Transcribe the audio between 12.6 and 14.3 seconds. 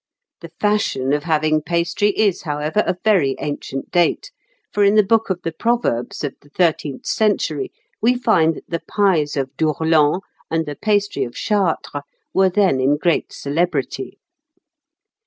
in great celebrity.